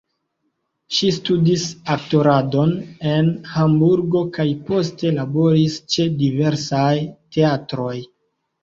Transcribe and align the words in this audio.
Ŝi 0.99 1.09
studis 1.17 1.65
aktoradon 1.95 2.73
en 3.11 3.31
Hamburgo 3.53 4.25
kaj 4.39 4.49
poste 4.71 5.15
laboris 5.21 5.81
ĉe 5.95 6.11
diversaj 6.25 6.93
teatroj. 7.39 7.97